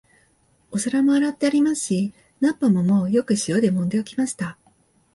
[0.71, 4.57] お皿も洗ってありますし、菜っ葉ももうよく塩でもんで置きました